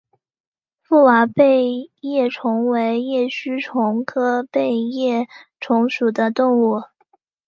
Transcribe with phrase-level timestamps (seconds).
[0.89, 5.27] 覆瓦背叶虫为叶须虫科背叶
[5.59, 6.81] 虫属的动物。